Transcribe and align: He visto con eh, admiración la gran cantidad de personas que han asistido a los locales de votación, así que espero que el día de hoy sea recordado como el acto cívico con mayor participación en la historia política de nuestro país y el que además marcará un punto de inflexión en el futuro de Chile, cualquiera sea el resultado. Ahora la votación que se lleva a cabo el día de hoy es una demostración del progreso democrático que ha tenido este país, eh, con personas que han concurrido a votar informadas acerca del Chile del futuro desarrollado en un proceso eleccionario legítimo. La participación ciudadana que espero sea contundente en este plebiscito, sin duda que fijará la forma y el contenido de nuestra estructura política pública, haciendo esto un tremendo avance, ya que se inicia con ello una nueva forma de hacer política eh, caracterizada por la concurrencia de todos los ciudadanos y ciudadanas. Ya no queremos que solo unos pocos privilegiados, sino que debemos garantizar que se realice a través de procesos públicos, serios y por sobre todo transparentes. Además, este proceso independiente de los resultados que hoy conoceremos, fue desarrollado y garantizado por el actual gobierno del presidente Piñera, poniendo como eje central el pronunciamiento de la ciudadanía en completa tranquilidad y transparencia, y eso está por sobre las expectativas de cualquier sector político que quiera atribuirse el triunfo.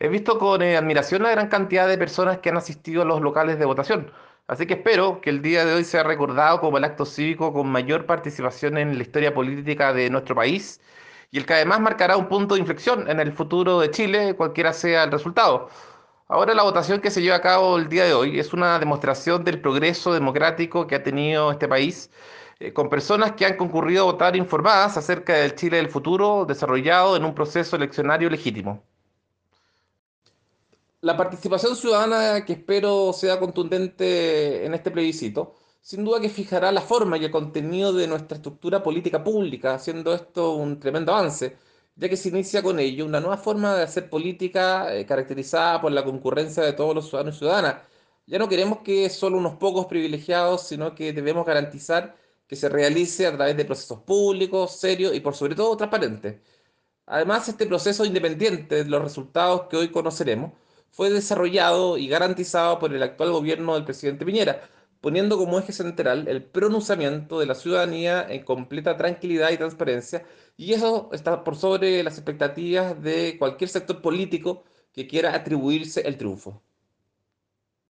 He 0.00 0.08
visto 0.08 0.38
con 0.38 0.62
eh, 0.62 0.76
admiración 0.78 1.22
la 1.22 1.30
gran 1.30 1.48
cantidad 1.48 1.86
de 1.86 1.98
personas 1.98 2.38
que 2.38 2.48
han 2.48 2.56
asistido 2.56 3.02
a 3.02 3.04
los 3.04 3.20
locales 3.20 3.58
de 3.58 3.66
votación, 3.66 4.10
así 4.48 4.66
que 4.66 4.74
espero 4.74 5.20
que 5.20 5.28
el 5.28 5.42
día 5.42 5.64
de 5.66 5.74
hoy 5.74 5.84
sea 5.84 6.02
recordado 6.02 6.58
como 6.60 6.78
el 6.78 6.84
acto 6.84 7.04
cívico 7.04 7.52
con 7.52 7.68
mayor 7.68 8.06
participación 8.06 8.78
en 8.78 8.96
la 8.96 9.02
historia 9.02 9.34
política 9.34 9.92
de 9.92 10.08
nuestro 10.08 10.34
país 10.34 10.80
y 11.30 11.38
el 11.38 11.44
que 11.46 11.52
además 11.54 11.80
marcará 11.80 12.16
un 12.16 12.28
punto 12.28 12.54
de 12.54 12.60
inflexión 12.60 13.10
en 13.10 13.20
el 13.20 13.32
futuro 13.32 13.78
de 13.80 13.90
Chile, 13.90 14.34
cualquiera 14.36 14.72
sea 14.72 15.04
el 15.04 15.12
resultado. 15.12 15.68
Ahora 16.28 16.54
la 16.54 16.62
votación 16.62 17.00
que 17.00 17.10
se 17.10 17.20
lleva 17.22 17.36
a 17.36 17.42
cabo 17.42 17.76
el 17.76 17.88
día 17.90 18.04
de 18.04 18.14
hoy 18.14 18.40
es 18.40 18.52
una 18.54 18.78
demostración 18.78 19.44
del 19.44 19.60
progreso 19.60 20.14
democrático 20.14 20.86
que 20.86 20.94
ha 20.96 21.02
tenido 21.02 21.52
este 21.52 21.68
país, 21.68 22.10
eh, 22.58 22.72
con 22.72 22.88
personas 22.88 23.32
que 23.32 23.46
han 23.46 23.56
concurrido 23.58 24.04
a 24.04 24.12
votar 24.12 24.36
informadas 24.36 24.96
acerca 24.96 25.34
del 25.34 25.54
Chile 25.56 25.76
del 25.76 25.90
futuro 25.90 26.46
desarrollado 26.46 27.16
en 27.16 27.24
un 27.24 27.34
proceso 27.34 27.76
eleccionario 27.76 28.30
legítimo. 28.30 28.82
La 31.02 31.16
participación 31.16 31.76
ciudadana 31.76 32.44
que 32.44 32.52
espero 32.54 33.12
sea 33.14 33.38
contundente 33.40 34.66
en 34.66 34.74
este 34.74 34.90
plebiscito, 34.90 35.54
sin 35.80 36.04
duda 36.04 36.20
que 36.20 36.28
fijará 36.28 36.70
la 36.72 36.82
forma 36.82 37.16
y 37.16 37.24
el 37.24 37.30
contenido 37.30 37.92
de 37.94 38.06
nuestra 38.06 38.36
estructura 38.36 38.82
política 38.82 39.24
pública, 39.24 39.74
haciendo 39.74 40.12
esto 40.14 40.54
un 40.56 40.78
tremendo 40.78 41.12
avance, 41.14 41.56
ya 41.96 42.08
que 42.08 42.16
se 42.18 42.28
inicia 42.28 42.62
con 42.62 42.78
ello 42.78 43.06
una 43.06 43.18
nueva 43.20 43.38
forma 43.38 43.74
de 43.76 43.82
hacer 43.84 44.10
política 44.10 44.94
eh, 44.94 45.06
caracterizada 45.06 45.80
por 45.80 45.90
la 45.92 46.04
concurrencia 46.04 46.62
de 46.62 46.74
todos 46.74 46.94
los 46.94 47.08
ciudadanos 47.08 47.36
y 47.36 47.38
ciudadanas. 47.38 47.76
Ya 48.26 48.38
no 48.38 48.48
queremos 48.48 48.80
que 48.80 49.08
solo 49.10 49.38
unos 49.38 49.56
pocos 49.56 49.86
privilegiados, 49.86 50.66
sino 50.68 50.94
que 50.94 51.12
debemos 51.14 51.46
garantizar 51.46 52.16
que 52.46 52.56
se 52.56 52.68
realice 52.68 53.26
a 53.26 53.34
través 53.36 53.56
de 53.56 53.64
procesos 53.64 54.00
públicos, 54.00 54.72
serios 54.76 55.14
y 55.14 55.20
por 55.20 55.34
sobre 55.34 55.54
todo 55.54 55.76
transparentes. 55.76 56.40
Además, 57.06 57.48
este 57.48 57.66
proceso 57.66 58.04
independiente 58.04 58.84
de 58.84 58.90
los 58.90 59.02
resultados 59.02 59.62
que 59.68 59.76
hoy 59.76 59.90
conoceremos, 59.90 60.52
fue 60.90 61.10
desarrollado 61.10 61.98
y 61.98 62.08
garantizado 62.08 62.78
por 62.78 62.94
el 62.94 63.02
actual 63.02 63.32
gobierno 63.32 63.74
del 63.74 63.84
presidente 63.84 64.24
Piñera, 64.24 64.62
poniendo 65.00 65.38
como 65.38 65.58
eje 65.58 65.72
central 65.72 66.28
el 66.28 66.44
pronunciamiento 66.44 67.40
de 67.40 67.46
la 67.46 67.54
ciudadanía 67.54 68.26
en 68.28 68.44
completa 68.44 68.96
tranquilidad 68.96 69.50
y 69.50 69.56
transparencia, 69.56 70.26
y 70.56 70.72
eso 70.74 71.08
está 71.12 71.42
por 71.44 71.56
sobre 71.56 72.02
las 72.02 72.18
expectativas 72.18 73.00
de 73.02 73.36
cualquier 73.38 73.70
sector 73.70 74.02
político 74.02 74.64
que 74.92 75.06
quiera 75.06 75.34
atribuirse 75.34 76.02
el 76.06 76.18
triunfo. 76.18 76.62